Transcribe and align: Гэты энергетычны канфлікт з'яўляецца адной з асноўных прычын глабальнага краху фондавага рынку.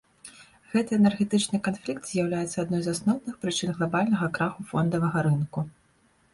Гэты 0.71 0.91
энергетычны 1.01 1.57
канфлікт 1.67 2.03
з'яўляецца 2.13 2.57
адной 2.65 2.81
з 2.87 2.95
асноўных 2.95 3.39
прычын 3.45 3.69
глабальнага 3.79 4.33
краху 4.41 4.61
фондавага 4.73 5.19
рынку. 5.33 5.59